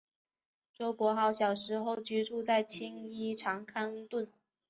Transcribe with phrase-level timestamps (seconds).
[0.73, 4.27] 周柏豪小时候居住在青衣长康邨。